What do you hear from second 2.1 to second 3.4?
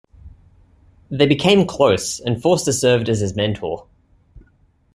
and Forster served as his